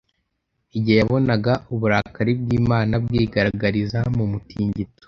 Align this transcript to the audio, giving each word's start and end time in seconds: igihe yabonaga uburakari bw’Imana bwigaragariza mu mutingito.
igihe 0.77 0.97
yabonaga 1.01 1.53
uburakari 1.73 2.31
bw’Imana 2.41 2.93
bwigaragariza 3.03 3.99
mu 4.15 4.25
mutingito. 4.31 4.99